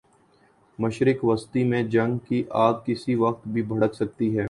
[0.79, 4.39] مشرق وسطی میں جنگ کی آگ کسی وقت بھی بھڑک سکتی ہے۔